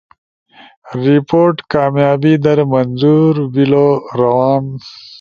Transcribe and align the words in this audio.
رپورٹ 1.05 1.55
کامیابی 1.73 2.33
در 2.45 2.59
منظور 2.73 3.33
بیلو، 3.53 3.89
روان 4.19 4.63